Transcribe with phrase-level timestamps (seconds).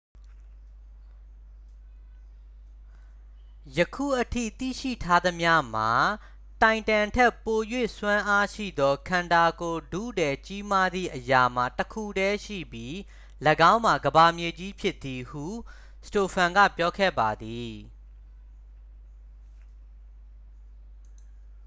[3.77, 5.91] ယခုအထိသိရှိထားသမျှမှာ
[6.61, 7.59] တိုင်တမ်ထက် ပို၍
[7.97, 12.93] စွမ်းအားရှိသော ခန္ဓာကိုယ်ထုထည်ကြီးမားသည့်အရာမှာ တစ်ခုတည်းရှိပြီး
[13.71, 15.45] ၎င်းမှာ ကမ္ဘာမြေကြီးဖြစ်သည် ဟု
[16.05, 17.73] စတိုဖန် က ပြောခဲ့ပါသည်